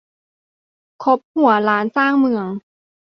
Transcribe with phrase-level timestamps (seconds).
[1.03, 2.47] คบหัวล้านสร้างเมือง